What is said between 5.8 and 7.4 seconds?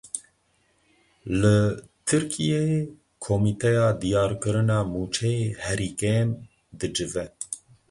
kêm dicive.